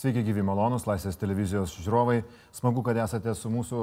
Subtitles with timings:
[0.00, 2.22] Sveiki, gyvi malonus, Laisvės televizijos žiūrovai.
[2.56, 3.80] Smagu, kad esate su mūsų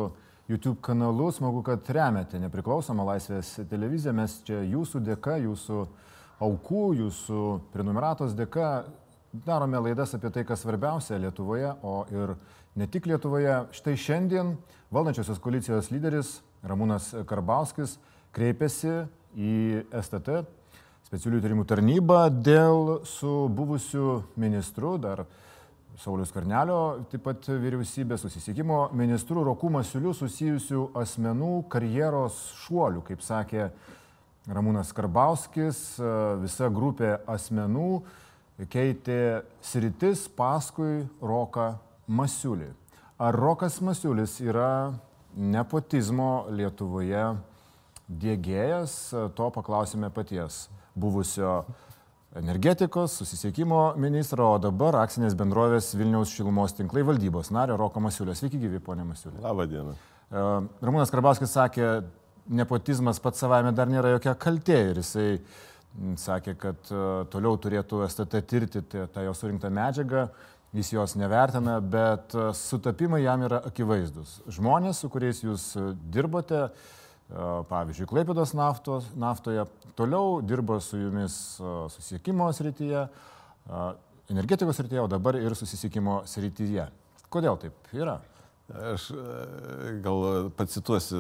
[0.50, 4.16] YouTube kanalu, smagu, kad remiate nepriklausomą Laisvės televiziją.
[4.18, 5.84] Mes čia jūsų dėka, jūsų
[6.42, 8.88] aukų, jūsų prenumeratos dėka
[9.46, 12.34] darome laidas apie tai, kas svarbiausia Lietuvoje, o ir
[12.74, 13.68] ne tik Lietuvoje.
[13.78, 14.56] Štai šiandien
[14.90, 18.00] valdančiosios koalicijos lyderis Ramūnas Karbauskis
[18.34, 19.04] kreipėsi
[19.38, 19.58] į
[20.02, 20.48] STT
[21.12, 25.28] specialių tyrimų tarnybą dėl su buvusiu ministru dar
[25.98, 33.72] Saulius Karnelio, taip pat vyriausybės susisiekimo ministrų Rokų Masiulių susijusių asmenų karjeros šuolių, kaip sakė
[34.54, 35.80] Ramūnas Karbauskis,
[36.44, 37.90] visa grupė asmenų
[38.70, 41.72] keitė sritis paskui Roką
[42.06, 42.70] Masiulį.
[43.18, 44.94] Ar Rokas Masiulis yra
[45.34, 47.26] nepotizmo Lietuvoje
[48.06, 48.94] dėgėjas,
[49.34, 51.64] to paklausime paties buvusio
[52.36, 58.36] energetikos, susisiekimo ministro, o dabar akcinės bendrovės Vilniaus šilumos tinklai valdybos nario Roko Masiulio.
[58.36, 59.40] Sveiki, gyvi, ponė Masiulio.
[59.44, 59.96] Labą dieną.
[59.96, 60.44] E,
[60.84, 61.88] Ramūnas Karbauskis sakė,
[62.48, 65.30] nepotizmas pats savaime dar nėra jokia kaltė ir jisai
[66.20, 70.28] sakė, kad e, toliau turėtų STT tirti tą jo surinktą medžiagą,
[70.76, 74.42] jis jos nevertina, bet e, sutapimai jam yra akivaizdus.
[74.60, 75.72] Žmonės, su kuriais jūs
[76.12, 76.68] dirbote,
[77.70, 79.66] pavyzdžiui, Klaipėdos naftos, naftoje,
[80.00, 83.04] toliau dirba su jumis susisiekimo srityje,
[84.32, 86.88] energetikos srityje, o dabar ir susisiekimo srityje.
[87.34, 88.18] Kodėl taip yra?
[88.68, 89.10] Aš
[90.04, 91.20] gal pacituosiu,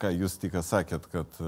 [0.00, 1.38] ką jūs tik sakėt, kad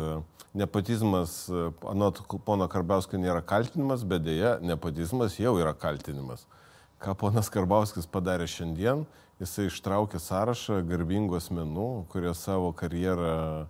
[0.56, 1.46] nepotizmas,
[1.88, 6.46] anot pono Karbauskio, nėra kaltinimas, bet dėja, nepotizmas jau yra kaltinimas.
[7.02, 9.04] Ką ponas Karbauskis padarė šiandien,
[9.42, 13.66] jisai ištraukė sąrašą garbingų asmenų, kurie savo karjerą e,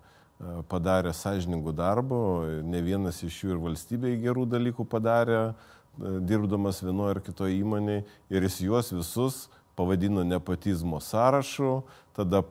[0.68, 2.22] padarė sąžiningų darbų,
[2.68, 8.04] ne vienas iš jų ir valstybėje gerų dalykų padarė, e, dirbdamas vienoje ar kitoje įmonėje,
[8.32, 9.38] ir jis juos visus
[9.78, 11.80] pavadino nepotizmo sąrašu,
[12.16, 12.44] tada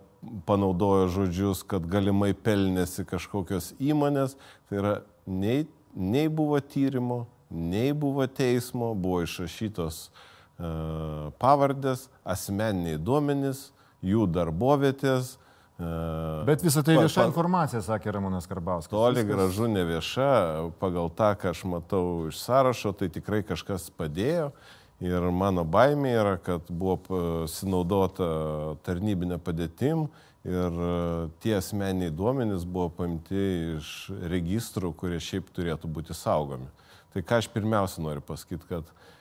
[0.46, 4.36] panaudojo žodžius, kad galimai pelnėsi kažkokios įmonės,
[4.70, 4.96] tai yra
[5.26, 10.28] nei, nei buvo tyrimo, nei buvo teismo, buvo išrašytos uh,
[11.42, 13.70] pavardės, asmeniniai duomenys,
[14.06, 15.36] jų darbovietės.
[15.80, 15.92] E,
[16.48, 18.94] Bet visą tai vieša informacija, sakė Ramonas Karbauskas.
[18.94, 20.32] Toli gražu ne vieša,
[20.82, 24.52] pagal tą, ką aš matau iš sąrašo, tai tikrai kažkas padėjo.
[25.02, 28.28] Ir mano baimė yra, kad buvo sinaudota
[28.86, 30.06] tarnybinė padėtim
[30.46, 30.92] ir e,
[31.42, 33.48] tie asmeniai duomenys buvo paimti
[33.80, 36.70] iš registrų, kurie šiaip turėtų būti saugomi.
[37.12, 39.02] Tai ką aš pirmiausia noriu pasakyti, kad uh,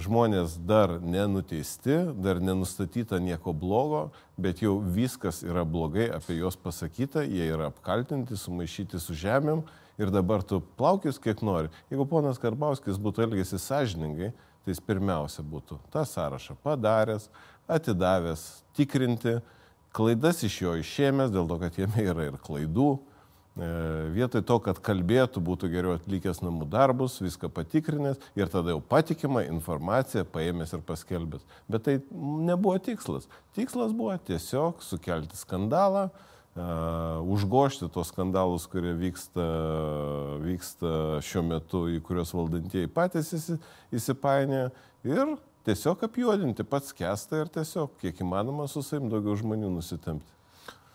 [0.00, 4.10] žmonės dar nenuteisti, dar nenustatyta nieko blogo,
[4.40, 9.64] bet jau viskas yra blogai apie juos pasakyta, jie yra apkaltinti, sumaišyti su žemėm
[10.00, 11.72] ir dabar tu plaukis kiek nori.
[11.90, 14.32] Jeigu ponas Karbauskis būtų elgėsi sąžiningai,
[14.64, 17.28] tai jis pirmiausia būtų tą sąrašą padaręs,
[17.68, 18.46] atidavęs,
[18.78, 19.40] tikrinti,
[19.96, 23.15] klaidas iš jo išėmęs, dėl to, kad jame yra ir klaidų, E,
[23.56, 29.46] vietoj to, kad kalbėtų, būtų geriau atlikęs namų darbus, viską patikrinęs ir tada jau patikimą
[29.48, 31.46] informaciją paėmęs ir paskelbęs.
[31.72, 33.30] Bet tai nebuvo tikslas.
[33.56, 39.44] Tikslas buvo tiesiog sukelti skandalą, uh, užgošti tos skandalus, kurie vyksta,
[40.40, 40.92] vyksta
[41.24, 43.34] šiuo metu, į kuriuos valdantieji patys
[43.92, 44.70] įsipainė
[45.04, 45.36] ir
[45.68, 50.35] tiesiog apjuodinti pats kestą ir tiesiog kiek įmanoma su savim daugiau žmonių nusitempti.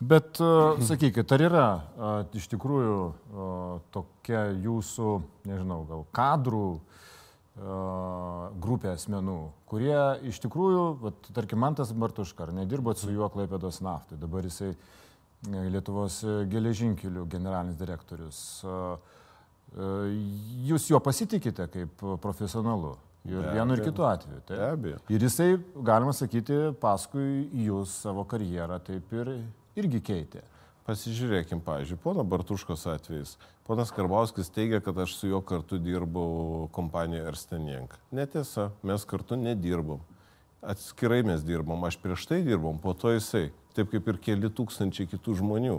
[0.02, 5.10] Bet uh, sakykit, ar yra uh, iš tikrųjų uh, tokia jūsų,
[5.50, 6.66] nežinau, gal kadrų
[7.52, 9.36] grupė asmenų,
[9.68, 15.66] kurie iš tikrųjų, vat, tarkim, Mantas Bartuškar, nedirbot su juo Klaipėdos naftai, dabar jisai e,
[15.74, 18.40] Lietuvos geležinkelių generalinis direktorius.
[20.64, 22.94] Jūs juo pasitikite kaip profesionalu?
[23.28, 24.40] Ir vienu ir kitu atveju.
[24.48, 24.56] Tai.
[24.56, 25.02] Be abejo.
[25.12, 25.50] Ir jisai,
[25.84, 29.36] galima sakyti, paskui jūs savo karjerą taip ir
[29.78, 30.42] irgi keitė.
[30.82, 33.36] Pasižiūrėkim, pavyzdžiui, pono Bartuškos atvejais.
[33.62, 37.94] Ponas Karbauskis teigia, kad aš su juo kartu dirbau kompanijoje Erstenienk.
[38.10, 40.02] Netiesa, mes kartu nedirbom.
[40.62, 43.52] Atskirai mes dirbom, aš prieš tai dirbom, po to jisai.
[43.76, 45.78] Taip kaip ir keli tūkstančiai kitų žmonių.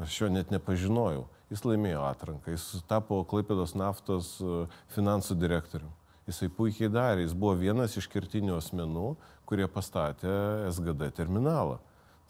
[0.00, 1.26] Aš jo net nepažinojau.
[1.52, 5.94] Jis laimėjo atranką, jis tapo Klaipėdos naftos e, finansų direktoriumi.
[6.28, 9.14] Jisai puikiai darė, jis buvo vienas iš kertinių asmenų,
[9.48, 10.32] kurie pastatė
[10.68, 11.78] SGD terminalą.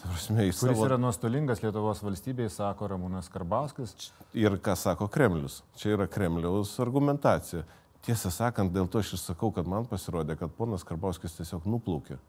[0.03, 0.85] Prasme, Kuris savo...
[0.87, 4.13] yra nuostolingas Lietuvos valstybei, sako Ramūnas Karbauskis.
[4.39, 5.63] Ir ką sako Kremlius.
[5.81, 7.65] Čia yra Kremliaus argumentacija.
[8.07, 12.21] Tiesą sakant, dėl to aš ir sakau, kad man pasirodė, kad ponas Karbauskis tiesiog nuplaukė.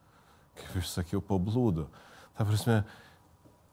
[0.58, 1.86] Kaip aš sakiau, pablūdo.
[2.40, 2.80] Ta prasme,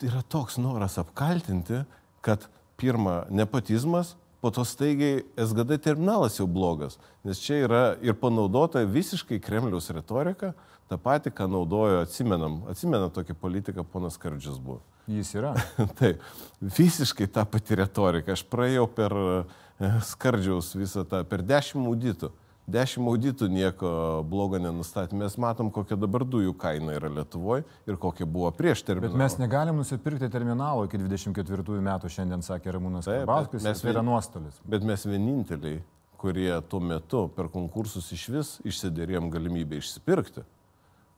[0.04, 1.80] yra toks noras apkaltinti,
[2.20, 2.44] kad
[2.76, 9.40] pirma, nepotizmas, po to staigiai SGD terminalas jau blogas, nes čia yra ir panaudota visiškai
[9.42, 10.52] Kremliaus retorika,
[10.90, 14.82] tą patį, ką naudojo, atsimenam, atsimenam tokį politiką, ponas Kardžius buvo.
[15.10, 15.54] Jis yra.
[15.98, 16.22] Taip,
[16.60, 18.34] visiškai ta pati retorika.
[18.34, 22.32] Aš praėjau per e, Skardžiaus visą tą, per dešimt auditų.
[22.66, 23.90] Dešimt auditų nieko
[24.26, 25.14] blogo nenustatė.
[25.18, 29.14] Mes matom, kokia dabar dujų kaina yra Lietuvoje ir kokia buvo prieš terminalą.
[29.14, 34.02] Bet mes negalim nusipirkti terminalo iki 24 metų, šiandien sakė Ramūnas Karbauskis, mes tai yra
[34.06, 34.58] nuostolis.
[34.66, 35.78] Bet mes vieninteliai,
[36.18, 40.42] kurie tuo metu per konkursus iš vis išsiderėjom galimybę išsipirkti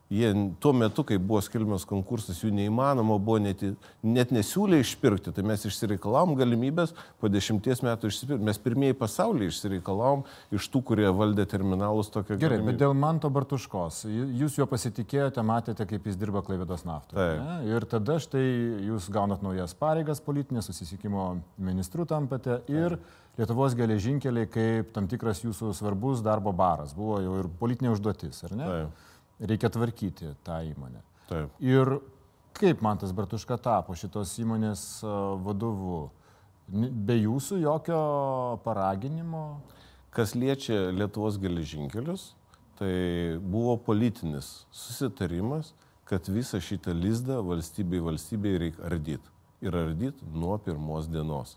[0.09, 3.61] Jie tuo metu, kai buvo skelbiamas konkursas, jų neįmanoma buvo net,
[4.01, 8.47] net nesiūlė išpirkti, tai mes išsireikalavom galimybės po dešimties metų išsipirkti.
[8.49, 10.23] Mes pirmieji pasaulyje išsireikalavom
[10.57, 12.73] iš tų, kurie valdė terminalus tokią Gerai, galimybę.
[12.73, 17.37] bet dėl Manto Bartuškos, jūs juo pasitikėjote, matėte, kaip jis dirba Klaivėdos naftoje.
[17.69, 18.47] Ir tada štai
[18.89, 22.97] jūs gaunat naujas pareigas politinės, susisiekimo ministrų tampate ir
[23.39, 26.97] Lietuvos geležinkeliai kaip tam tikras jūsų svarbus darbo baras.
[26.97, 28.71] Buvo jau ir politinė užduotis, ar ne?
[28.73, 29.05] Taip
[29.41, 31.03] reikia tvarkyti tą įmonę.
[31.29, 31.53] Taip.
[31.61, 31.99] Ir
[32.59, 34.85] kaip man tas Bartuška tapo šitos įmonės
[35.45, 36.09] vadovu?
[36.69, 38.01] Be jūsų jokio
[38.65, 39.61] paraginimo?
[40.13, 42.33] Kas liečia Lietuvos geležinkelius,
[42.81, 45.75] tai buvo politinis susitarimas,
[46.09, 49.35] kad visą šitą lizdą valstybei valstybei reikia ardyti.
[49.61, 51.57] Ir ardyti nuo pirmos dienos.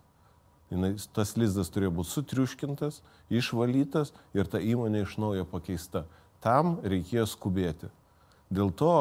[1.16, 3.02] Tas lizdas turėjo būti sutriuškintas,
[3.32, 6.06] išvalytas ir ta įmonė iš naujo pakeista.
[6.42, 7.90] Tam reikėjo skubėti.
[8.52, 8.94] Dėl to,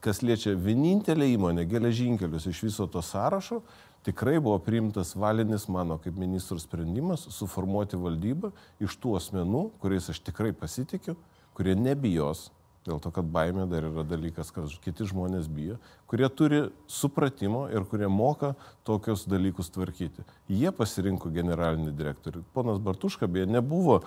[0.00, 3.60] kas liečia vienintelę įmonę, geležinkelius iš viso to sąrašo,
[4.06, 10.22] tikrai buvo priimtas valinis mano kaip ministrų sprendimas suformuoti valdybą iš tų asmenų, kuriais aš
[10.24, 11.18] tikrai pasitikiu,
[11.56, 12.48] kurie nebijos
[12.84, 15.78] Dėl to, kad baimė dar yra dalykas, kad kiti žmonės bijo,
[16.10, 16.58] kurie turi
[16.90, 18.50] supratimo ir kurie moka
[18.84, 20.24] tokius dalykus tvarkyti.
[20.52, 22.44] Jie pasirinko generalinį direktorių.
[22.52, 24.04] Ponas Bartuška beje nebuvo e,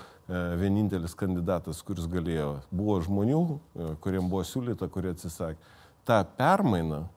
[0.62, 2.60] vienintelis kandidatas, kuris galėjo.
[2.70, 5.74] Buvo žmonių, e, kuriems buvo siūlyta, kurie atsisakė.
[6.06, 7.08] Ta permaina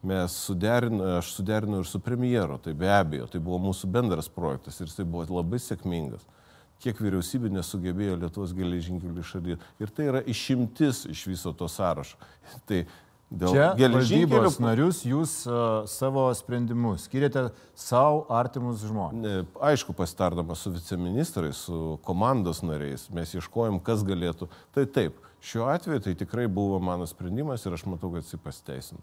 [0.00, 4.80] mes suderinome, aš suderinau ir su premjero, tai be abejo, tai buvo mūsų bendras projektas
[4.80, 6.24] ir jisai buvo labai sėkmingas
[6.80, 9.70] kiek vyriausybė nesugebėjo Lietuvos geležinkelių išardyti.
[9.82, 12.18] Ir tai yra išimtis iš viso to sąrašo.
[12.68, 12.84] Tai
[13.30, 17.44] Dėl Čia geležinkelių narius jūs uh, savo sprendimus skiriate
[17.78, 19.44] savo artimus žmonės.
[19.70, 24.50] Aišku, pasitardamas su viceministrais, su komandos nariais, mes ieškojom, kas galėtų.
[24.74, 28.98] Tai taip, šiuo atveju tai tikrai buvo mano sprendimas ir aš matau, kad jis pasteisino.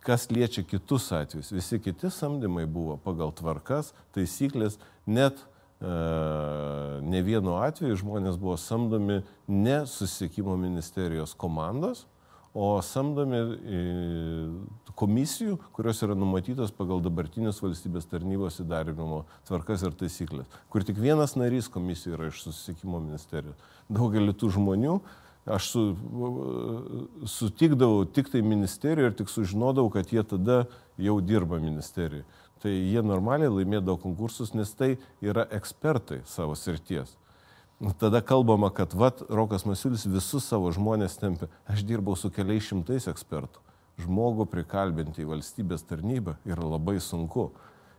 [0.00, 5.44] Kas liečia kitus atvejus, visi kiti samdymai buvo pagal tvarkas, taisyklės, net
[5.80, 12.04] ne vienu atveju žmonės buvo samdomi ne susisiekimo ministerijos komandos,
[12.52, 13.40] o samdomi
[14.98, 21.36] komisijų, kurios yra numatytos pagal dabartinius valstybės tarnybos įdarbinimo tvarkas ir taisyklės, kur tik vienas
[21.38, 23.56] narys komisijų yra iš susisiekimo ministerijos.
[23.88, 24.98] Daugelį tų žmonių
[25.50, 25.84] aš su,
[27.38, 30.64] sutikdavau tik tai ministerijoje ir tik sužinodavau, kad jie tada
[31.00, 32.26] jau dirba ministerijoje
[32.62, 37.16] tai jie normaliai laimėdavo konkursus, nes tai yra ekspertai savo srities.
[37.96, 41.48] Tada kalbama, kad vat, Rokas Masiulis visus savo žmonės tempia.
[41.64, 43.62] Aš dirbau su keliais šimtais ekspertų.
[44.04, 47.48] Žmogų prikalbinti į valstybės tarnybą yra labai sunku.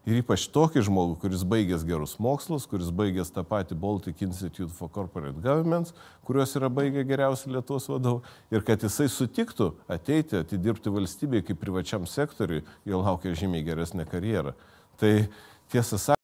[0.09, 4.89] Ir ypač tokį žmogų, kuris baigęs gerus mokslus, kuris baigęs tą patį Baltic Institute for
[4.89, 5.93] Corporate Governments,
[6.25, 12.09] kuriuos yra baigę geriausi Lietuvos vadovai, ir kad jisai sutiktų ateiti, atidirbti valstybėje kaip privačiam
[12.09, 14.55] sektoriui, jo laukia žymiai geresnė karjera.
[14.97, 15.13] Tai
[15.69, 16.17] tiesą sakant,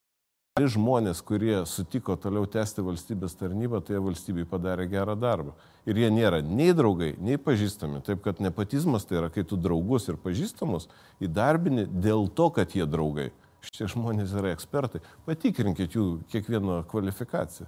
[0.58, 5.54] žmonės, kurie sutiko toliau tęsti valstybės tarnybą, tai valstybei padarė gerą darbą.
[5.86, 8.02] Ir jie nėra nei draugai, nei pažįstami.
[8.02, 10.90] Taip kad nepatizmas tai yra, kai tu draugus ir pažįstamus
[11.22, 13.30] įdarbini dėl to, kad jie draugai.
[13.66, 15.02] Šitie žmonės yra ekspertai.
[15.26, 17.68] Patikrinkit jų kiekvieno kvalifikaciją.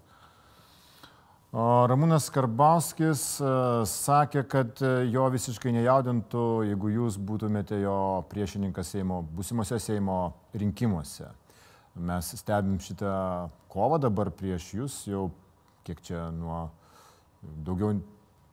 [1.50, 3.51] O Ramūnas Karbauskis e,
[3.89, 7.96] sakė, kad e, jo visiškai nejaudintų, jeigu jūs būtumėte jo
[8.29, 10.19] priešininkas Seimo, būsimose Seimo
[10.53, 11.31] rinkimuose.
[12.05, 13.15] Mes stebim šitą
[13.74, 15.25] kovą dabar prieš jūs jau
[15.88, 16.67] kiek čia nuo
[17.65, 17.98] daugiau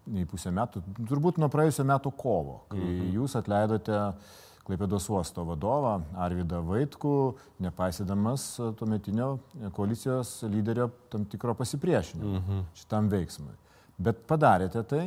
[0.07, 3.13] nei pusę metų, turbūt nuo praėjusio metų kovo, kai mhm.
[3.19, 4.35] jūs atleidote uh,
[4.67, 7.15] Klaipėdos uosto vadovą Arvidą Vaitkų,
[7.63, 9.37] nepaisydamas tuometinio
[9.77, 12.65] koalicijos lyderio tam tikro pasipriešinimo mhm.
[12.75, 13.55] šitam veiksmui.
[14.03, 15.05] Bet padarėte tai,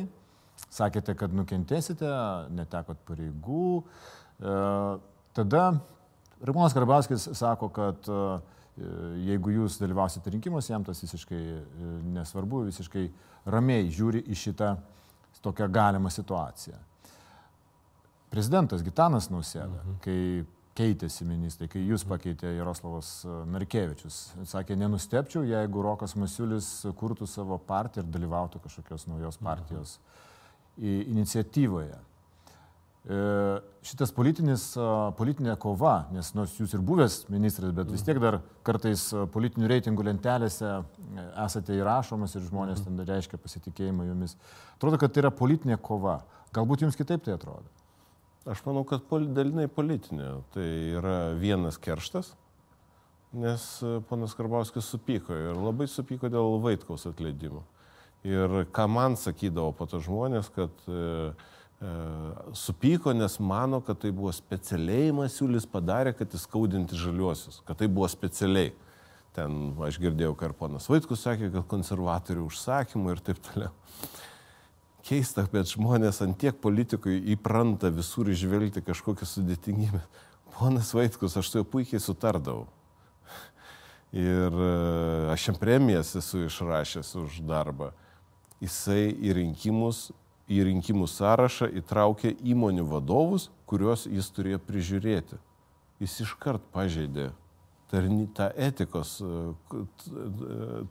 [0.72, 2.08] sakėte, kad nukentėsite,
[2.56, 3.82] netekot pareigų.
[4.40, 4.56] E,
[5.36, 5.64] tada
[6.40, 8.20] Ramūnas Karbauskis sako, kad e,
[9.28, 11.62] jeigu jūs dalyvausite rinkimuose, jam tas visiškai e,
[12.16, 13.10] nesvarbu, visiškai
[13.52, 14.78] ramiai žiūri į šitą
[15.44, 16.80] tokią galimą situaciją
[18.30, 20.00] prezidentas Gitanas Nausėda, mhm.
[20.04, 20.20] kai
[20.80, 24.20] keitėsi ministrai, kai jūs pakeitė Jaroslavas Narkevičius.
[24.48, 29.98] Sakė, nenustepčiau, jeigu Rokas Masiulis kurtų savo partiją ir dalyvautų kažkokios naujos partijos
[30.80, 31.98] iniciatyvoje.
[33.00, 33.18] E,
[33.88, 34.64] šitas politinis,
[35.16, 40.04] politinė kova, nes nors jūs ir buvęs ministras, bet vis tiek dar kartais politinių reitingų
[40.10, 40.82] lentelėse e,
[41.46, 44.36] esate įrašomas ir žmonės ten reiškia pasitikėjimą jumis.
[44.76, 46.20] Atrodo, kad tai yra politinė kova.
[46.56, 47.79] Galbūt jums kitaip tai atrodo.
[48.48, 50.30] Aš manau, kad pol, dalinai politinė.
[50.54, 50.64] Tai
[50.96, 52.32] yra vienas kerštas,
[53.36, 57.66] nes e, ponas Karbauskis supyko ir labai supyko dėl Vaitkaus atleidimo.
[58.24, 61.02] Ir ką man sakydavo po to žmonės, kad e,
[61.84, 61.92] e,
[62.56, 68.08] supyko, nes mano, kad tai buvo specialiai Masiulis padarė, kad įskaudinti žaliuosius, kad tai buvo
[68.08, 68.72] specialiai.
[69.36, 73.76] Ten aš girdėjau, kad ponas Vaitkus sakė, kad konservatorių užsakymų ir taip toliau
[75.06, 80.02] keista, bet žmonės ant tiek politikui įpranta visur išvelgti kažkokią sudėtingybę.
[80.58, 82.66] Ponas Vaitkus, aš su juo puikiai sutardavau.
[84.12, 84.70] Ir e,
[85.30, 87.92] aš jam premijas esu išrašęs už darbą.
[88.60, 90.10] Jisai į rinkimus,
[90.50, 95.38] į rinkimų sąrašą įtraukė įmonių vadovus, kuriuos jis turėjo prižiūrėti.
[96.02, 97.30] Jis iškart pažeidė
[97.90, 99.42] tą etikos e,
[99.74, 99.82] e,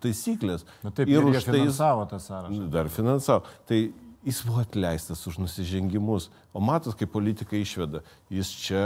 [0.04, 0.66] taisyklės.
[0.84, 2.68] Na taip, ir už tai finansavo tą sąrašą.
[2.74, 3.46] Dar finansavo.
[3.70, 3.80] Tai
[4.26, 6.30] jis buvo atleistas už nusižengimus.
[6.54, 8.04] O matot, kaip politikai išveda.
[8.34, 8.84] Jis čia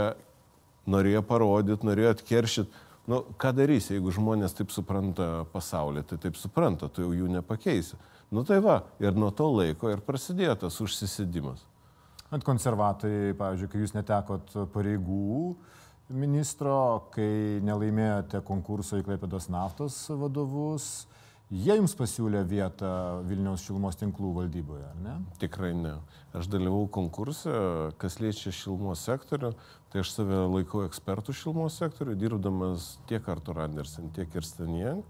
[0.90, 2.82] norėjo parodyti, norėjo atkeršyti.
[3.10, 7.98] Nu, ką darys, jeigu žmonės taip supranta pasaulį, tai taip supranta, tu jau jų nepakeisi.
[8.32, 11.60] Nu tai va, ir nuo to laiko ir prasidėjo tas užsisėdimas.
[12.32, 15.52] Ant konservatoriai, pavyzdžiui, kai jūs netekot pareigų,
[16.12, 21.06] ministro, kai nelaimėjote konkurso į Klaipėdos naftos vadovus,
[21.48, 22.90] jie jums pasiūlė vietą
[23.28, 25.16] Vilniaus šilumos tinklų valdyboje, ar ne?
[25.40, 25.96] Tikrai ne.
[26.36, 27.52] Aš dalyvau konkurse,
[28.00, 29.54] kas liečia šilumos sektorių,
[29.92, 35.04] tai aš save laikau ekspertų šilumos sektorių, dirbdamas tiek Artur Andersen, tiek ir Stanijang.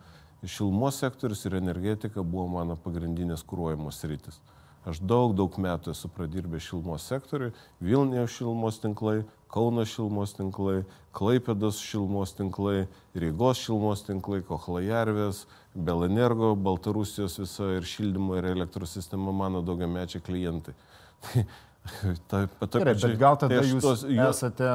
[0.44, 4.42] Šilumos sektorius ir energetika buvo mano pagrindinės kūruojamos rytis.
[4.84, 9.22] Aš daug, daug metų esu pradirbęs šilumos sektoriui, Vilniaus šilumos tinklai,
[9.54, 10.80] Kauno šilumos tinklai,
[11.14, 15.44] Klaipėdos šilumos tinklai, Rygos šilumos tinklai, Kohlajarvės,
[15.74, 20.74] Belenergo, Baltarusijos visa ir šildymo ir elektros sistema mano daugiamečiai klientai.
[22.28, 24.70] ta, ta, Gerai, bet gal tada tai jūs tos, esate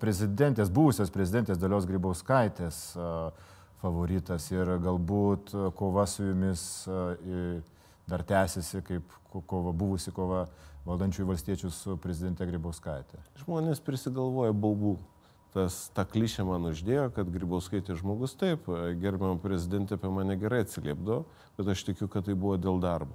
[0.00, 2.80] prezidentės, buvusios prezidentės Dalios Grybauskaitės
[3.82, 6.84] favoritas ir galbūt kova su jumis
[8.10, 10.44] dar tęsiasi kaip kova, buvusi kova
[10.84, 13.20] valdančiųjų valstiečių su prezidente Grybauskaitė?
[13.44, 14.96] Žmonės prisigalvoja baubų.
[15.54, 18.66] Tas, ta klišė man uždėjo, kad Grybauskaitė žmogus taip,
[18.98, 21.22] gerbiamą prezidentę apie mane gerai atsiliepdavo,
[21.54, 23.14] bet aš tikiu, kad tai buvo dėl darbo.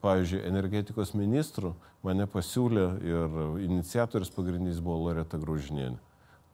[0.00, 1.74] Pavyzdžiui, energetikos ministrų
[2.06, 3.34] mane pasiūlė ir
[3.66, 5.98] iniciatorius pagrindinis buvo Loreta Graužinienė.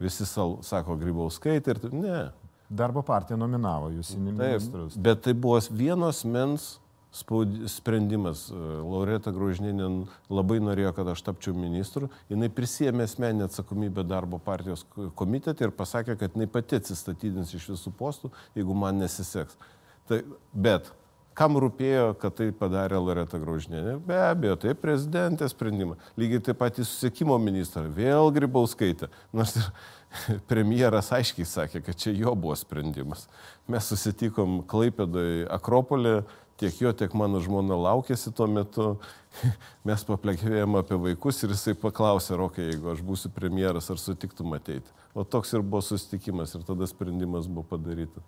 [0.02, 2.22] Visi sal, sako Grybauskaitė ir ne.
[2.66, 4.96] Darbo partija nominavo jūs į ministrus.
[4.96, 6.72] Taip, bet tai buvo vienos mens
[7.12, 8.46] sprendimas.
[8.50, 9.86] E, Laureta Graužinė
[10.32, 12.10] labai norėjo, kad aš tapčiau ministru.
[12.30, 14.84] Jis prisėmė asmeninę atsakomybę darbo partijos
[15.14, 19.58] komitete ir pasakė, kad jinai pati atsistatydins iš visų postų, jeigu man nesiseks.
[20.06, 20.22] Tai,
[20.52, 20.92] bet
[21.36, 23.98] kam rūpėjo, kad tai padarė Loreta Graužinė?
[24.06, 26.00] Be abejo, tai prezidentės sprendimas.
[26.16, 29.10] Lygiai taip pat į susiekimo ministrą, vėl Grybauskaitė.
[29.36, 29.68] Nors ir
[30.50, 33.26] premjeras aiškiai sakė, kad čia jo buvo sprendimas.
[33.68, 36.22] Mes susitikom Klaipėdoje Akropolė,
[36.60, 38.88] tiek jo, tiek mano žmona laukėsi tuo metu.
[39.88, 44.88] Mes paplekėjom apie vaikus ir jisai paklausė, Rokai, jeigu aš būsiu premjeras, ar sutiktum ateiti.
[45.16, 48.24] O toks ir buvo susitikimas ir tada sprendimas buvo padarytas.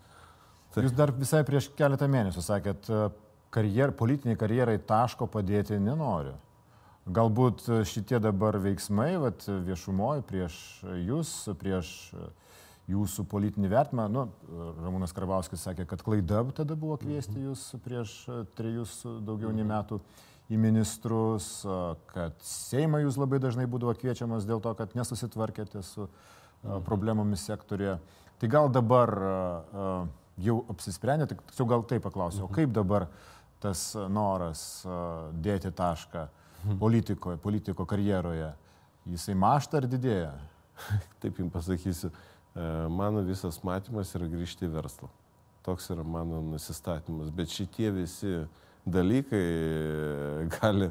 [0.75, 0.85] Tai...
[0.85, 2.91] Jūs dar visai prieš keletą mėnesių sakėt,
[3.55, 6.37] karjer, politiniai karjerai taško padėti nenoriu.
[7.09, 10.59] Galbūt šitie dabar veiksmai vat, viešumoje prieš
[11.07, 11.89] jūs, prieš
[12.89, 14.07] jūsų politinį vertimą.
[14.13, 14.25] Nu,
[14.81, 17.51] Ramūnas Karbauskis sakė, kad klaida tada buvo kviesti mhm.
[17.51, 18.15] jūs prieš
[18.59, 19.73] trejus daugiau nei mhm.
[19.75, 20.01] metų
[20.49, 21.61] į ministrus,
[22.15, 26.81] kad Seimą jūs labai dažnai būdavo kviečiamas dėl to, kad nesusitvarkėte su mhm.
[26.89, 27.99] problemomis sektorėje.
[28.39, 29.13] Tai gal dabar
[30.39, 33.09] jau apsisprendėte, tiksliau gal taip paklausiu, o kaip dabar
[33.59, 34.63] tas noras
[35.43, 36.29] dėti tašką
[36.79, 38.53] politikoje, politiko karjeroje,
[39.11, 40.31] jisai mašta ar didėja?
[41.19, 42.38] Taip jums pasakysiu, E,
[42.91, 45.11] mano visas matymas yra grįžti į verslą.
[45.67, 47.33] Toks yra mano nusistatymas.
[47.35, 48.33] Bet šitie visi
[48.89, 50.89] dalykai e, gali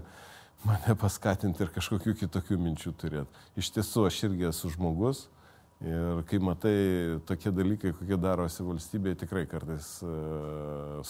[0.68, 3.48] mane paskatinti ir kažkokių kitokių minčių turėti.
[3.58, 5.28] Iš tiesų, aš irgi esu žmogus
[5.78, 11.04] Ir kai matai tokie dalykai, kokie darosi valstybėje, tikrai kartais uh,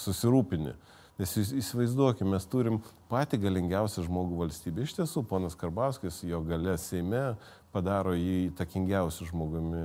[1.18, 2.76] Nes įsivaizduokime, mes turim
[3.10, 4.84] patį galingiausią žmogų valstybė.
[4.86, 7.32] Iš tiesų, ponas Karbauskis, jo gale Seime
[7.74, 9.82] padaro jį įtakingiausiu žmogumi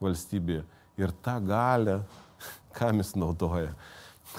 [0.00, 0.62] valstybėje.
[0.96, 1.98] Ir tą galę,
[2.76, 3.74] kam jis naudoja?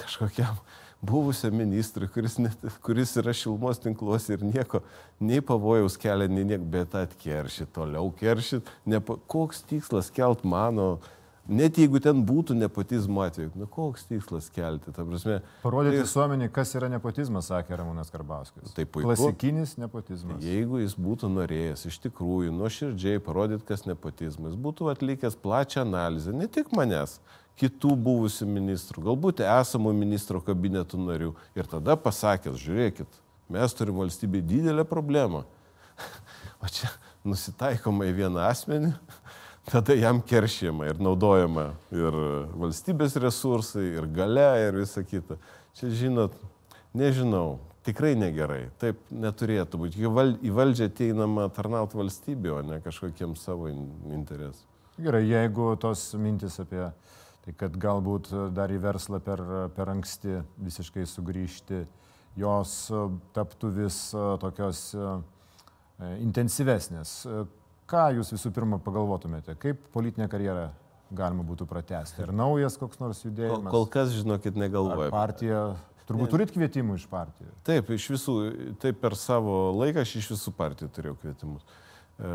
[0.00, 0.58] Kažkokiam
[0.98, 4.82] buvusiam ministrui, kuris, net, kuris yra šilmos tinkluose ir nieko,
[5.22, 8.66] nei pavojaus kelia, nei nieko, bet atkeršit, toliau keršit.
[8.90, 10.96] Nepa, koks tikslas kelt mano,
[11.48, 15.38] net jeigu ten būtų nepotizmo atveju, nu koks tikslas kelti, ta prasme.
[15.62, 18.74] Parodyti tai, visuomenį, kas yra nepotizmas, sakė Ramūnas Karbauskis.
[18.76, 19.08] Tai puiku.
[19.08, 20.44] Klasikinis nepotizmas.
[20.44, 26.50] Jeigu jis būtų norėjęs iš tikrųjų nuoširdžiai parodyti, kas nepotizmas, būtų atlikęs plačią analizę, ne
[26.52, 27.18] tik manęs,
[27.58, 31.32] kitų buvusių ministrų, galbūt esamų ministro kabinetų narių.
[31.58, 35.46] Ir tada pasakęs, žiūrėkit, mes turim valstybėje didelę problemą.
[36.58, 36.88] O čia
[37.22, 38.88] nusitaikoma į vieną asmenį,
[39.70, 42.18] tada jam keršyma ir naudojama ir
[42.58, 45.38] valstybės resursai, ir gale, ir visa kita.
[45.78, 46.34] Čia, žinot,
[46.96, 48.68] nežinau, tikrai negerai.
[48.80, 50.02] Taip neturėtų būti.
[50.02, 54.66] Į valdžią ateinama tarnauti valstybė, o ne kažkokiem savo interesui.
[54.98, 56.88] Gerai, jeigu tos mintis apie
[57.48, 59.40] Tai kad galbūt dar į verslą per,
[59.72, 61.78] per anksti visiškai sugrįžti,
[62.36, 62.72] jos
[63.32, 64.00] taptų vis
[64.42, 65.04] tokios e,
[66.26, 67.14] intensyvesnės.
[67.88, 70.66] Ką jūs visų pirma pagalvotumėte, kaip politinę karjerą
[71.16, 72.20] galima būtų pratesti?
[72.26, 73.62] Ar naujas koks nors judėjimas?
[73.64, 75.06] Kol, kol kas, žinokit, negalvoju.
[75.08, 75.62] Ar partija,
[76.08, 77.48] turbūt turit kvietimų iš partijų?
[77.64, 78.34] Taip, iš visų,
[78.82, 81.64] taip per savo laiką aš iš visų partijų turėjau kvietimus.
[82.18, 82.32] E,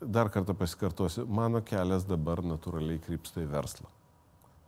[0.00, 3.90] dar kartą pasikartosiu, mano kelias dabar natūraliai krypsta į verslą.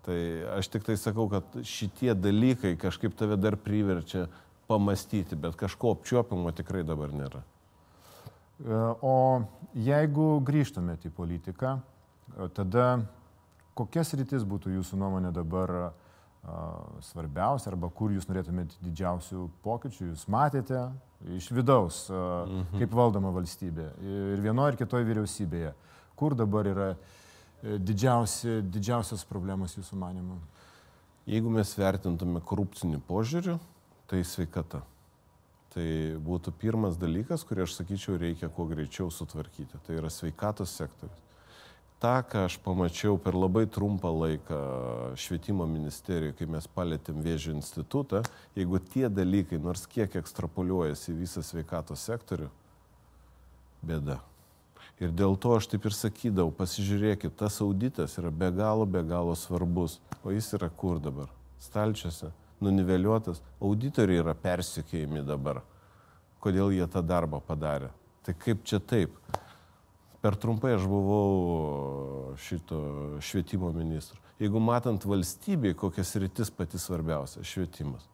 [0.02, 0.18] Tai
[0.58, 4.26] aš tik tai sakau, kad šitie dalykai kažkaip tave dar priverčia
[4.68, 7.44] pamastyti, bet kažko apčiuopimo tikrai dabar nėra.
[8.62, 9.42] E, o
[9.74, 13.02] jeigu grįžtumėte į politiką, e, tada
[13.78, 15.92] kokias rytis būtų jūsų nuomonė dabar
[17.06, 20.80] svarbiausia arba kur jūs norėtumėte didžiausių pokyčių, jūs matėte
[21.36, 22.80] iš vidaus, mhm.
[22.80, 25.70] kaip valdoma valstybė ir vienoje ir kitoje vyriausybėje.
[26.18, 26.88] Kur dabar yra
[27.62, 30.40] didžiausi, didžiausias problemas jūsų manimu?
[31.30, 33.54] Jeigu mes vertintume korupcinį požiūrį,
[34.10, 34.82] tai sveikata.
[35.72, 35.88] Tai
[36.20, 39.80] būtų pirmas dalykas, kurį aš sakyčiau reikia kuo greičiau sutvarkyti.
[39.86, 41.22] Tai yra sveikatos sektorius
[42.02, 44.58] tą, ką aš pamačiau per labai trumpą laiką
[45.22, 48.24] švietimo ministerijoje, kai mes palėtėm Vėžio institutą,
[48.58, 52.50] jeigu tie dalykai nors kiek ekstrapoliuojasi į visą sveikatos sektorių,
[53.86, 54.18] bėda.
[55.02, 59.34] Ir dėl to aš taip ir sakydavau, pasižiūrėkit, tas auditas yra be galo, be galo
[59.38, 60.00] svarbus.
[60.22, 61.30] O jis yra kur dabar?
[61.62, 62.32] Stalčiuose,
[62.62, 63.42] nuniveliuotas.
[63.60, 65.62] Auditoriai yra persikėjami dabar.
[66.42, 67.92] Kodėl jie tą darbą padarė?
[68.22, 69.18] Tai kaip čia taip?
[70.22, 72.78] per trumpai aš buvau šito
[73.20, 74.20] švietimo ministru.
[74.38, 78.06] Jeigu matant valstybėje, kokias rytis pati svarbiausia- švietimas.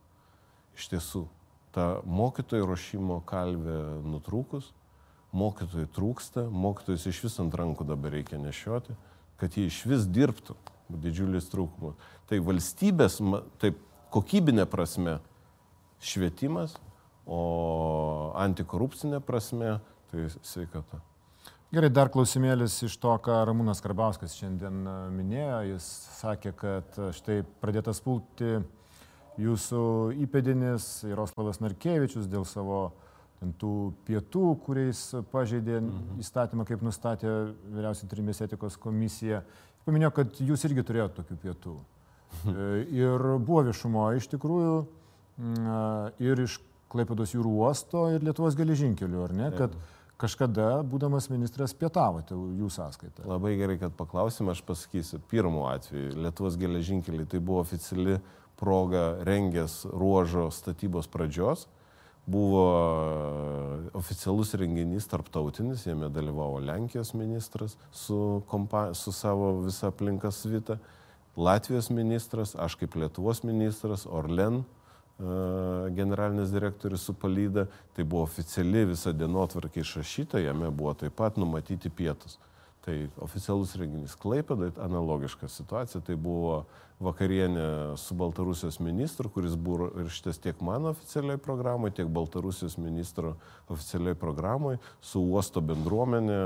[0.76, 1.26] Iš tiesų,
[1.72, 4.72] ta mokytojų ruošimo kalvė nutrūkus,
[5.32, 8.96] mokytojų trūksta, mokytojus iš vis ant rankų dabar reikia nešioti,
[9.36, 10.56] kad jie iš vis dirbtų,
[10.88, 11.94] didžiulis trūkumas.
[12.26, 13.20] Tai valstybės,
[13.58, 13.76] taip
[14.14, 15.18] kokybinė prasme
[16.00, 16.76] švietimas,
[17.28, 19.76] o antikorupcinė prasme
[20.10, 21.02] tai sveikata.
[21.68, 25.58] Gerai, dar klausimėlis iš to, ką Ramūnas Karbauskas šiandien e, minėjo.
[25.74, 28.54] Jis sakė, kad e, štai pradėtas pulti
[29.38, 29.82] jūsų
[30.24, 32.86] įpėdinis Jaroslavas Narkevičius dėl savo
[33.60, 33.74] tų
[34.08, 36.16] pietų, kuriais pažeidė mhm.
[36.24, 37.34] įstatymą, kaip nustatė
[37.76, 39.44] vyriausiai trimės etikos komisija.
[39.84, 41.76] Paminėjo, kad jūs irgi turėjote tokių pietų.
[42.46, 44.78] E, ir buvo viešumo iš tikrųjų
[46.24, 49.48] ir iš Klaipados jūrų uosto ir Lietuvos geležinkelių, ar ne?
[49.52, 49.74] Kad,
[50.18, 53.26] kažkada, būdamas ministras, pietavote jų sąskaitą.
[53.28, 55.20] Labai gerai, kad paklausim, aš pasakysiu.
[55.30, 58.18] Pirmu atveju Lietuvos geležinkeliai tai buvo oficiali
[58.58, 61.68] proga rengęs ruožo statybos pradžios.
[62.28, 62.64] Buvo
[63.96, 70.76] oficialus renginys tarptautinis, jame dalyvavo Lenkijos ministras su, kompa, su savo visą aplinką svitą,
[71.38, 74.64] Latvijos ministras, aš kaip Lietuvos ministras, Orlen
[75.94, 81.90] generalinis direktorius su palyda, tai buvo oficiali visa dienotvarkė išrašyta, jame buvo taip pat numatyti
[81.90, 82.38] pietus.
[82.86, 86.62] Tai oficialus renginys Klaipėdai, analogiška situacija, tai buvo
[87.02, 93.36] vakarienė su Baltarusijos ministru, kuris buvo ir šitas tiek mano oficialiai programai, tiek Baltarusijos ministro
[93.68, 96.40] oficialiai programai, su uosto bendruomenė,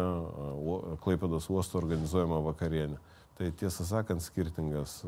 [1.05, 3.01] Klaipėdos uosto organizuojama vakarienė.
[3.39, 5.01] Tai tiesą sakant, skirtingas,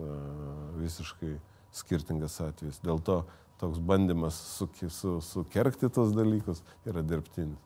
[0.80, 1.34] visiškai
[1.74, 2.80] skirtingas atvejis.
[2.84, 3.20] Dėl to
[3.60, 7.60] toks bandymas su, su, sukerkti tos dalykus yra dirbtinis.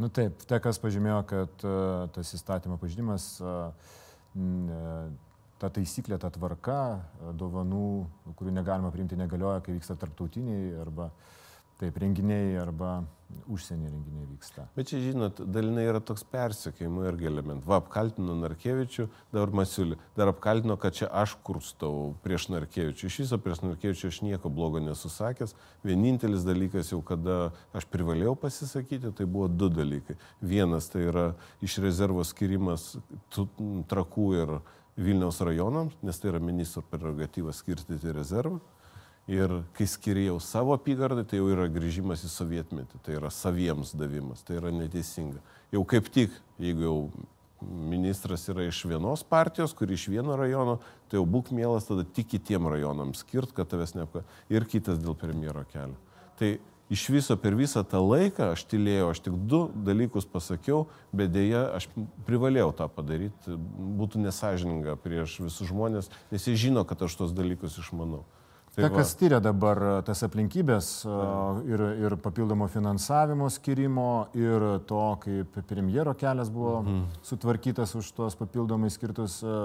[0.00, 3.70] Nu taip, tekas pažymėjo, kad uh, tas įstatymo pažydimas, uh,
[5.62, 6.78] ta taisyklė, ta tvarka
[7.38, 7.86] dovanų,
[8.38, 11.43] kurių negalima priimti, negalioja, kai vyksta tarptautiniai arba uh,
[11.80, 13.00] Taip, renginiai arba
[13.50, 14.66] užsienio renginiai vyksta.
[14.76, 17.64] Bet čia, žinot, dalinai yra toks persikėjimo irgi element.
[17.66, 23.08] Va, apkaltino Narkevičių, dabar Masiulį, dar apkaltino, kad čia aš kurstau prieš Narkevičių.
[23.10, 25.56] Iš viso prieš Narkevičių aš nieko blogo nesusakęs.
[25.86, 30.16] Vienintelis dalykas jau, kada aš privalėjau pasisakyti, tai buvo du dalykai.
[30.44, 31.26] Vienas tai yra
[31.64, 32.92] iš rezervo skirimas
[33.90, 34.56] trakų ir
[34.94, 38.60] Vilniaus rajonams, nes tai yra ministro prerogatyvas skirstyti rezervą.
[39.30, 44.42] Ir kai skiriau savo apygardą, tai jau yra grįžimas į sovietmetį, tai yra saviems davimas,
[44.44, 45.40] tai yra neteisinga.
[45.72, 46.98] Jau kaip tik, jeigu jau
[47.64, 50.76] ministras yra iš vienos partijos, kuri iš vieno rajono,
[51.08, 54.26] tai jau būk mielas tada tik kitiem rajonams skirt, kad tavęs neapka.
[54.52, 55.96] Ir kitas dėl premjero kelio.
[56.36, 56.58] Tai
[56.92, 60.84] iš viso per visą tą laiką aš tylėjau, aš tik du dalykus pasakiau,
[61.16, 61.88] bet dėja aš
[62.28, 63.56] privalėjau tą padaryti,
[64.00, 68.26] būtų nesažininga prieš visus žmonės, nes jie žino, kad aš tos dalykus išmanau.
[68.74, 71.16] Tai kas tyria dabar e, tas aplinkybės e,
[71.70, 77.04] ir, ir papildomo finansavimo skirimo ir to, kaip premjero kelias buvo mhm.
[77.22, 79.58] sutvarkytas už tuos papildomai skirtus e,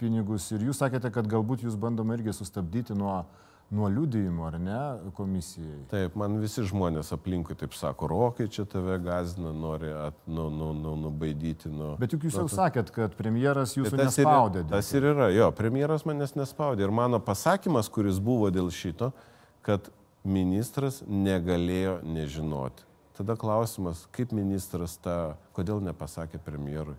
[0.00, 0.50] pinigus.
[0.52, 3.22] Ir jūs sakėte, kad galbūt jūs bandoma irgi sustabdyti nuo
[3.70, 4.78] nuo liudijimo, ar ne,
[5.14, 5.84] komisijai.
[5.90, 10.72] Taip, man visi žmonės aplinkui taip sako, rokai čia tave gazina, nori at, nu, nu,
[10.74, 11.70] nu, nubaidyti.
[11.70, 14.64] Nu, Bet juk jūs nu, jau sakėt, kad premjeras jūsų tas nespaudė.
[14.64, 16.88] Ir, tas ir yra, jo, premjeras manęs nespaudė.
[16.88, 19.12] Ir mano pasakymas, kuris buvo dėl šito,
[19.66, 19.92] kad
[20.26, 22.88] ministras negalėjo nežinoti.
[23.20, 26.96] Tada klausimas, kaip ministras tą, kodėl nepasakė premjerui.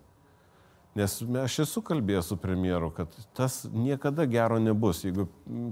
[0.98, 5.00] Nes aš esu kalbėjęs su premjeru, kad tas niekada gero nebus.
[5.06, 5.24] Jeigu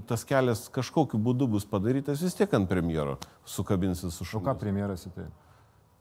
[0.09, 4.41] tas kelias kažkokiu būdu bus padarytas, vis tiek ant premjero sukabinsis su šumu.
[4.41, 5.27] O ką premjeras į tai?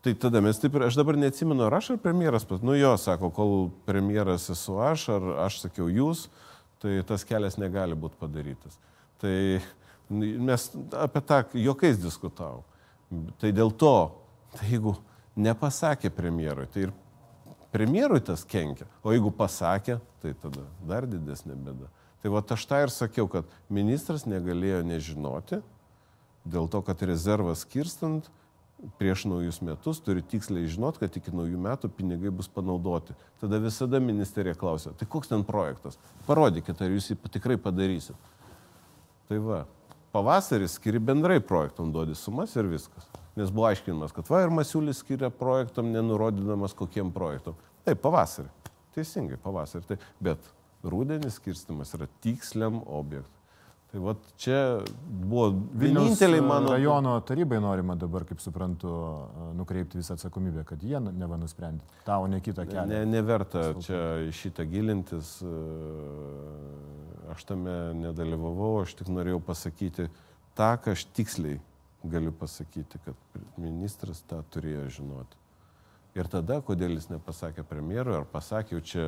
[0.00, 2.94] Tai tada mes taip ir, aš dabar neatsimenu, ar aš ar premjeras, pat, nu jo,
[2.96, 3.52] sako, kol
[3.84, 6.30] premjeras esu aš, ar aš sakiau jūs,
[6.80, 8.80] tai tas kelias negali būti padarytas.
[9.20, 9.34] Tai
[10.08, 10.64] mes
[10.96, 12.64] apie tą jokais diskutavom.
[13.42, 13.94] Tai dėl to,
[14.56, 14.96] tai jeigu
[15.36, 16.96] nepasakė premjerui, tai ir
[17.72, 18.88] premjerui tas kenkia.
[19.02, 21.90] O jeigu pasakė, tai tada dar didesnė bėda.
[22.20, 25.60] Tai va aš tą ir sakiau, kad ministras negalėjo nežinoti,
[26.44, 28.28] dėl to, kad rezervas skirstant
[28.98, 33.16] prieš naujus metus turi tiksliai žinot, kad iki naujų metų pinigai bus panaudoti.
[33.40, 36.00] Tada visada ministerija klausia, tai koks ten projektas?
[36.28, 38.16] Parodykite, ar jūs jį tikrai padarysit.
[39.28, 39.64] Tai va,
[40.16, 45.02] pavasarį skiri bendrai projektam duodi sumas ir viskas nes buvo aiškinimas, kad va ir Masiulis
[45.04, 47.58] skiria projektam, nenurodydamas kokiem projektam.
[47.86, 48.48] Taip, pavasarį.
[48.94, 49.86] Teisingai, pavasarį.
[49.92, 50.48] Tai, bet
[50.86, 53.36] rūdienis skirstimas yra tiksliam objektui.
[53.90, 54.58] Tai va čia
[55.02, 56.70] buvo vieninteliai mano...
[56.76, 58.90] Rajono tarybai norima dabar, kaip suprantu,
[59.58, 61.82] nukreipti visą atsakomybę, kad jie neva nusprendė
[62.14, 62.84] o ne kitą kelią.
[62.86, 65.32] Ne, neverta čia šitą gilintis.
[67.34, 70.06] Aš tame nedalyvavau, aš tik norėjau pasakyti
[70.54, 71.58] tą, ką aš tiksliai
[72.04, 75.38] galiu pasakyti, kad ministras tą turėjo žinoti.
[76.18, 79.04] Ir tada, kodėl jis nepasakė premjerui, ar pasakė, jau čia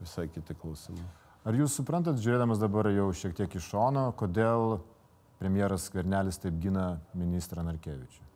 [0.00, 1.06] visai kiti klausimai.
[1.44, 4.78] Ar jūs suprantat, žiūrėdamas dabar jau šiek tiek iš šono, kodėl
[5.40, 8.28] premjeras Skvernelis taip gina ministrą Narkevičių?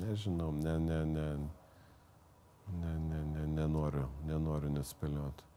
[0.00, 1.28] Nežinau, ne, ne, ne,
[2.72, 5.49] ne, ne, ne, nenoriu, nenoriu nespėlioti.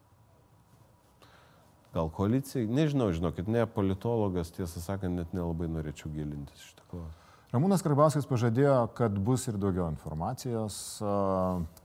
[1.94, 7.20] Gal koalicijai, nežinau, žinokit, ne politologas, tiesą sakant, net nelabai norėčiau gilintis šitą klausimą.
[7.54, 10.76] Ramūnas Karbauskis pažadėjo, kad bus ir daugiau informacijos,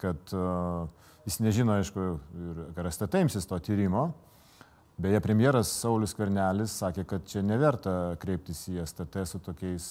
[0.01, 0.33] kad
[1.29, 2.07] jis nežino, aišku,
[2.40, 4.07] ir Karastata imsis to tyrimo.
[4.99, 9.90] Beje, premjeras Saulis Kvernelis sakė, kad čia neverta kreiptis į STT su tokiais,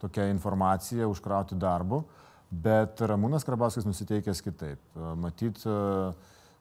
[0.00, 2.00] tokia informacija, užkrauti darbu,
[2.48, 4.80] bet Ramūnas Karbauskis nusiteikęs kitaip.
[5.20, 5.60] Matyt,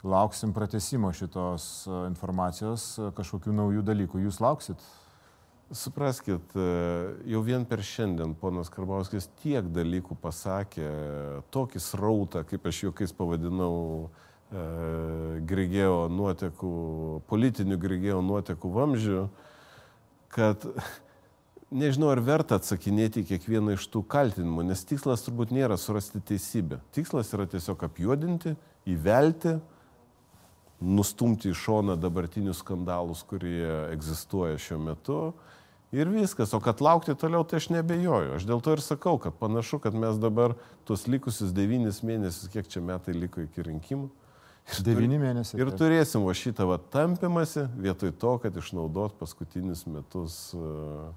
[0.06, 4.22] lauksim pratesimo šitos e, informacijos, e, kažkokių naujų dalykų.
[4.26, 4.82] Jūs lauksit?
[5.74, 6.66] Supraskit, e,
[7.32, 10.90] jau vien per šiandien ponas Karbauskis tiek dalykų pasakė,
[11.54, 14.12] tokį srautą, kaip aš juokais pavadinau,
[14.56, 16.70] Grigėjo nuotekų,
[17.28, 19.24] politinių Grigėjo nuotekų vamzdžių,
[20.32, 20.68] kad
[21.82, 26.78] nežinau, ar verta atsakinėti kiekvieną iš tų kaltinimų, nes tikslas turbūt nėra surasti teisybę.
[26.96, 28.54] Tikslas yra tiesiog apjuodinti,
[28.94, 29.58] įvelti,
[30.82, 35.20] nustumti į šoną dabartinius skandalus, kurie egzistuoja šiuo metu.
[35.96, 38.34] Ir viskas, o kad laukti toliau, tai aš nebejoju.
[38.36, 42.68] Aš dėl to ir sakau, kad panašu, kad mes dabar tuos likusius devynis mėnesius, kiek
[42.68, 44.10] čia metai liko iki rinkimų.
[44.84, 45.60] Devyni mėnesiai.
[45.62, 51.12] Ir turėsim va šitą va tampimąsi vietoj to, kad išnaudot paskutinius metus uh,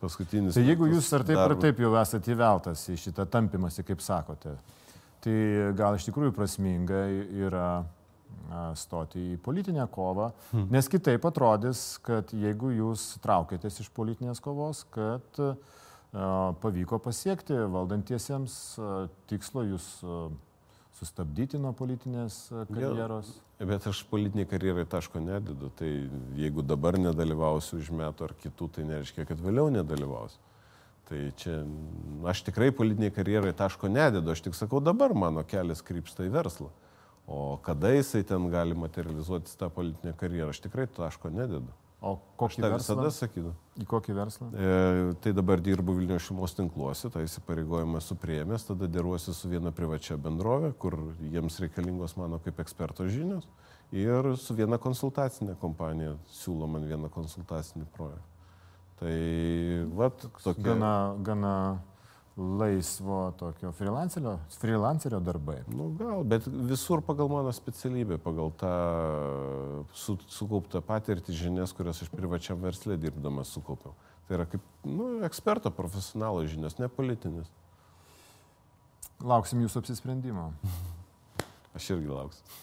[0.00, 0.56] paskutinis.
[0.56, 3.84] Tai jeigu metus jūs ar taip dar- ar taip jau esate įveltas į šitą tampimąsi,
[3.86, 4.56] kaip sakote,
[5.22, 5.36] tai
[5.78, 7.04] gal iš tikrųjų prasminga
[7.44, 7.84] yra
[8.78, 10.30] stoti į politinę kovą,
[10.72, 15.42] nes kitaip atrodys, kad jeigu jūs traukėtės iš politinės kovos, kad
[16.12, 18.56] pavyko pasiekti valdantiesiems
[19.30, 19.86] tikslo jūs
[20.98, 23.32] sustabdyti nuo politinės karjeros.
[23.62, 25.90] Bet aš politiniai karjerai taško nededu, tai
[26.38, 30.40] jeigu dabar nedalyvausiu už metų ar kitų, tai nereiškia, kad vėliau nedalyvausiu.
[31.08, 31.58] Tai čia
[32.30, 36.70] aš tikrai politiniai karjerai taško nededu, aš tik sakau, dabar mano kelias krypsta į verslą.
[37.26, 41.70] O kada jisai ten gali materializuotis tą politinę karjerą, aš tikrai taško nededu.
[42.02, 42.78] O kokį verslą?
[42.80, 43.52] visada sakydavau.
[43.78, 44.48] Į kokį verslą?
[44.58, 44.70] E,
[45.22, 50.16] tai dabar dirbu Vilnius šeimos tinkluose, tą įsipareigojimą esu prieėmęs, tada deruosi su viena privačia
[50.18, 53.46] bendrovė, kur jiems reikalingos mano kaip eksperto žinios,
[53.94, 58.28] ir su viena konsultacinė kompanija siūlo man vieną konsultacinį projektą.
[58.98, 59.14] Tai,
[59.98, 60.66] vat, tokia.
[60.72, 61.54] Gana, gana
[62.36, 65.58] laisvo tokio freelancerio, freelancerio darbai.
[65.68, 68.72] Nu, gal, bet visur pagal mano specialybę, pagal tą
[69.92, 73.92] su, sukauptą patirtį, žinias, kurias aš privačiam verslė dirbdamas sukaupiau.
[74.26, 77.52] Tai yra kaip nu, eksperto profesionalo žinias, ne politinis.
[79.22, 80.50] Lauksim jūsų apsisprendimo.
[81.76, 82.60] Aš irgi lauksiu.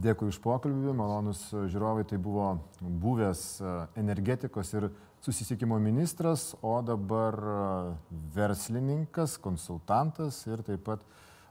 [0.00, 4.86] Dėkui iš pokalbį, malonus žiūrovai, tai buvo buvęs e, energetikos ir
[5.20, 7.94] susisiekimo ministras, o dabar e,
[8.34, 11.04] verslininkas, konsultantas ir taip pat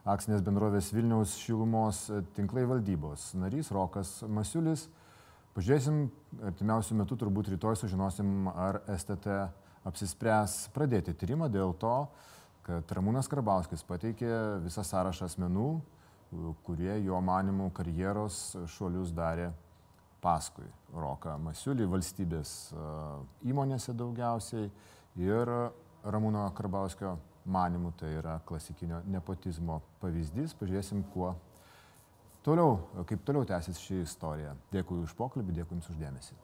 [0.10, 4.88] akcinės bendrovės Vilniaus šilumos e, tinklai valdybos narys Rokas Masiulis.
[5.54, 6.08] Pažiūrėsim,
[6.50, 9.38] artimiausių metų turbūt rytoj sužinosim, ar STT
[9.90, 11.94] apsispręs pradėti tyrimą dėl to,
[12.66, 15.72] kad Ramūnas Karbauskis pateikė visą sąrašą asmenų,
[16.66, 19.50] kurie jo manimų karjeros šuolius darė
[20.24, 24.70] paskui Roką Masiulį valstybės a, įmonėse daugiausiai
[25.20, 25.54] ir
[26.04, 27.18] Ramūno Karbauskio
[27.50, 30.54] manimų tai yra klasikinio nepotizmo pavyzdys.
[30.60, 31.34] Pažiūrėsim, kuo
[32.46, 32.78] toliau,
[33.10, 34.56] kaip toliau tęsis ši istorija.
[34.74, 36.38] Dėkui už pokalbį, dėkui Jums uždėmesį.